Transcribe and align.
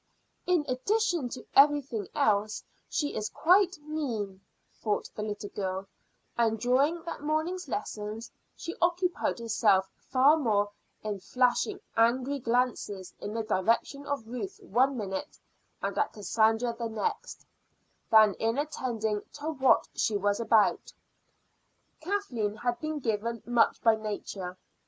"In 0.47 0.65
addition 0.67 1.29
to 1.29 1.45
everything 1.55 2.07
else, 2.15 2.63
she 2.89 3.13
is 3.15 3.29
quite 3.29 3.77
mean," 3.83 4.41
thought 4.73 5.07
the 5.13 5.21
little 5.21 5.51
girl, 5.51 5.85
and 6.35 6.59
during 6.59 7.03
that 7.03 7.21
morning's 7.21 7.67
lessons 7.67 8.31
she 8.55 8.73
occupied 8.81 9.37
herself 9.37 9.87
far 9.93 10.37
more 10.37 10.71
in 11.03 11.19
flashing 11.19 11.79
angry 11.95 12.39
glances 12.39 13.13
in 13.19 13.31
the 13.35 13.43
direction 13.43 14.07
of 14.07 14.27
Ruth 14.27 14.59
one 14.63 14.97
minute, 14.97 15.37
and 15.83 15.95
at 15.99 16.13
Cassandra 16.13 16.73
the 16.75 16.89
next, 16.89 17.45
than 18.09 18.33
in 18.39 18.57
attending 18.57 19.21
to 19.33 19.51
what 19.51 19.87
she 19.93 20.17
was 20.17 20.39
about. 20.39 20.91
Kathleen 21.99 22.55
had 22.55 22.79
been 22.79 22.97
given 22.97 23.43
much 23.45 23.79
by 23.83 23.95
Nature. 23.95 24.57